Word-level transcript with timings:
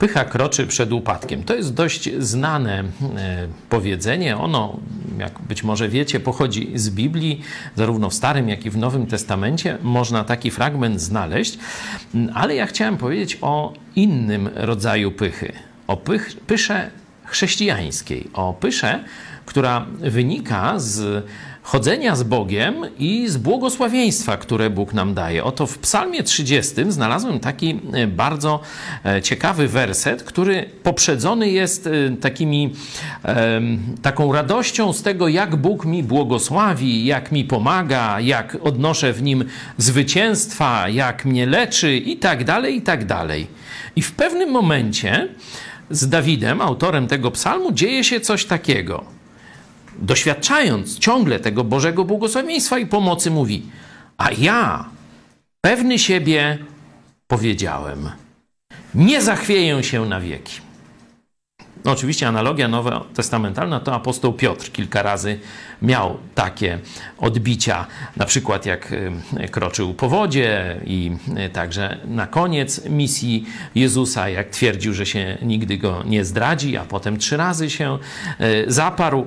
Pycha 0.00 0.24
kroczy 0.24 0.66
przed 0.66 0.92
upadkiem. 0.92 1.42
To 1.42 1.54
jest 1.54 1.74
dość 1.74 2.10
znane 2.18 2.78
e, 2.80 2.84
powiedzenie. 3.68 4.36
Ono, 4.36 4.76
jak 5.18 5.38
być 5.48 5.62
może 5.62 5.88
wiecie, 5.88 6.20
pochodzi 6.20 6.72
z 6.74 6.90
Biblii, 6.90 7.40
zarówno 7.76 8.10
w 8.10 8.14
Starym, 8.14 8.48
jak 8.48 8.66
i 8.66 8.70
w 8.70 8.76
Nowym 8.76 9.06
Testamencie. 9.06 9.78
Można 9.82 10.24
taki 10.24 10.50
fragment 10.50 11.00
znaleźć, 11.00 11.58
ale 12.34 12.54
ja 12.54 12.66
chciałem 12.66 12.96
powiedzieć 12.96 13.38
o 13.40 13.72
innym 13.96 14.50
rodzaju 14.54 15.12
pychy. 15.12 15.52
O 15.86 15.96
pych, 15.96 16.36
pysze 16.46 16.90
chrześcijańskiej, 17.30 18.30
o 18.32 18.52
pysze, 18.52 19.04
która 19.46 19.86
wynika 20.00 20.74
z 20.76 21.24
chodzenia 21.62 22.16
z 22.16 22.22
Bogiem 22.22 22.74
i 22.98 23.28
z 23.28 23.36
błogosławieństwa, 23.36 24.36
które 24.36 24.70
Bóg 24.70 24.94
nam 24.94 25.14
daje. 25.14 25.44
Oto 25.44 25.66
w 25.66 25.78
Psalmie 25.78 26.22
30 26.22 26.74
znalazłem 26.88 27.40
taki 27.40 27.80
e, 27.92 28.06
bardzo 28.06 28.60
e, 29.04 29.22
ciekawy 29.22 29.68
werset, 29.68 30.22
który 30.22 30.70
poprzedzony 30.82 31.50
jest 31.50 31.86
e, 31.86 31.90
takimi, 32.16 32.74
taką 34.02 34.32
radością 34.32 34.92
z 34.92 35.02
tego, 35.02 35.28
jak 35.28 35.56
Bóg 35.56 35.84
mi 35.84 36.02
błogosławi, 36.02 37.04
jak 37.04 37.32
mi 37.32 37.44
pomaga, 37.44 38.20
jak 38.20 38.56
odnoszę 38.62 39.12
w 39.12 39.22
nim 39.22 39.44
zwycięstwa, 39.78 40.88
jak 40.88 41.24
mnie 41.24 41.46
leczy 41.46 41.96
i 41.96 42.16
tak 42.16 42.44
dalej, 42.44 42.76
i 42.76 42.82
tak 42.82 43.04
dalej. 43.04 43.46
I 43.96 44.02
w 44.02 44.12
pewnym 44.12 44.50
momencie 44.50 45.28
z 45.90 46.08
Dawidem, 46.08 46.60
autorem 46.60 47.06
tego 47.06 47.30
psalmu, 47.30 47.72
dzieje 47.72 48.04
się 48.04 48.20
coś 48.20 48.44
takiego 48.44 49.20
doświadczając 50.00 50.98
ciągle 50.98 51.40
tego 51.40 51.64
Bożego 51.64 52.04
błogosławieństwa 52.04 52.78
i 52.78 52.86
pomocy, 52.86 53.30
mówi: 53.30 53.62
A 54.18 54.30
ja, 54.38 54.84
pewny 55.60 55.98
siebie, 55.98 56.58
powiedziałem: 57.26 58.10
Nie 58.94 59.22
zachwieję 59.22 59.82
się 59.82 60.06
na 60.06 60.20
wieki. 60.20 60.60
No, 61.84 61.92
oczywiście 61.92 62.28
analogia 62.28 62.68
nowotestamentalna 62.68 63.80
to 63.80 63.94
apostoł 63.94 64.32
Piotr 64.32 64.72
kilka 64.72 65.02
razy 65.02 65.38
miał 65.82 66.18
takie 66.34 66.78
odbicia, 67.18 67.86
na 68.16 68.26
przykład 68.26 68.66
jak 68.66 68.92
y, 68.92 69.12
kroczył 69.50 69.94
po 69.94 70.08
wodzie 70.08 70.80
i 70.84 71.12
y, 71.46 71.50
także 71.50 71.98
na 72.04 72.26
koniec 72.26 72.84
misji 72.84 73.46
Jezusa, 73.74 74.28
jak 74.28 74.50
twierdził, 74.50 74.94
że 74.94 75.06
się 75.06 75.38
nigdy 75.42 75.78
go 75.78 76.02
nie 76.06 76.24
zdradzi, 76.24 76.76
a 76.76 76.84
potem 76.84 77.18
trzy 77.18 77.36
razy 77.36 77.70
się 77.70 77.98
y, 78.40 78.64
zaparł. 78.72 79.26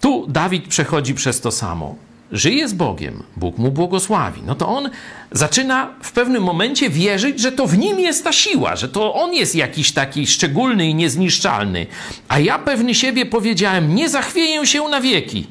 Tu 0.00 0.26
Dawid 0.28 0.68
przechodzi 0.68 1.14
przez 1.14 1.40
to 1.40 1.50
samo. 1.50 1.94
Żyje 2.32 2.68
z 2.68 2.72
Bogiem, 2.72 3.22
Bóg 3.36 3.58
mu 3.58 3.70
błogosławi. 3.70 4.42
No 4.46 4.54
to 4.54 4.68
on 4.68 4.90
zaczyna 5.32 5.94
w 6.02 6.12
pewnym 6.12 6.42
momencie 6.42 6.90
wierzyć, 6.90 7.40
że 7.40 7.52
to 7.52 7.66
w 7.66 7.78
nim 7.78 8.00
jest 8.00 8.24
ta 8.24 8.32
siła, 8.32 8.76
że 8.76 8.88
to 8.88 9.14
on 9.14 9.34
jest 9.34 9.54
jakiś 9.54 9.92
taki 9.92 10.26
szczególny 10.26 10.86
i 10.86 10.94
niezniszczalny. 10.94 11.86
A 12.28 12.38
ja 12.38 12.58
pewny 12.58 12.94
siebie 12.94 13.26
powiedziałem: 13.26 13.94
Nie 13.94 14.08
zachwieję 14.08 14.66
się 14.66 14.88
na 14.88 15.00
wieki. 15.00 15.46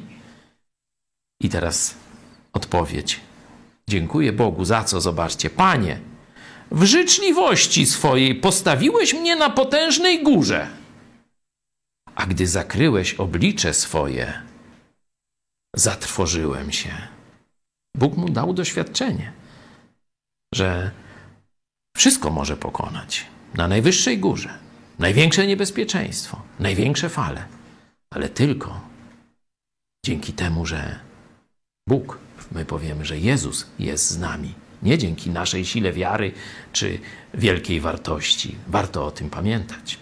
I 1.40 1.48
teraz 1.48 1.94
odpowiedź. 2.52 3.20
Dziękuję 3.88 4.32
Bogu 4.32 4.64
za 4.64 4.84
co, 4.84 5.00
zobaczcie. 5.00 5.50
Panie, 5.50 5.98
w 6.70 6.84
życzliwości 6.84 7.86
swojej 7.86 8.34
postawiłeś 8.34 9.14
mnie 9.14 9.36
na 9.36 9.50
potężnej 9.50 10.22
górze 10.22 10.68
a 12.16 12.26
gdy 12.26 12.46
zakryłeś 12.46 13.14
oblicze 13.14 13.74
swoje, 13.74 14.32
zatrwożyłem 15.76 16.72
się. 16.72 16.90
Bóg 17.96 18.16
mu 18.16 18.28
dał 18.28 18.52
doświadczenie, 18.52 19.32
że 20.54 20.90
wszystko 21.96 22.30
może 22.30 22.56
pokonać 22.56 23.26
na 23.54 23.68
najwyższej 23.68 24.18
górze. 24.18 24.58
Największe 24.98 25.46
niebezpieczeństwo, 25.46 26.42
największe 26.60 27.08
fale, 27.08 27.44
ale 28.10 28.28
tylko 28.28 28.80
dzięki 30.06 30.32
temu, 30.32 30.66
że 30.66 31.00
Bóg, 31.88 32.18
my 32.52 32.64
powiemy, 32.64 33.04
że 33.04 33.18
Jezus 33.18 33.66
jest 33.78 34.10
z 34.10 34.18
nami. 34.18 34.54
Nie 34.82 34.98
dzięki 34.98 35.30
naszej 35.30 35.64
sile 35.64 35.92
wiary 35.92 36.32
czy 36.72 36.98
wielkiej 37.34 37.80
wartości. 37.80 38.56
Warto 38.66 39.06
o 39.06 39.10
tym 39.10 39.30
pamiętać. 39.30 39.98